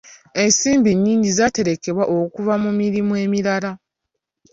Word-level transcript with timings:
Ensimbi 0.43 0.91
nnyingi 0.95 1.29
zaaterekebwa 1.37 2.03
okuva 2.17 2.53
mu 2.63 2.71
mirimu 2.79 3.13
emirala. 3.23 3.71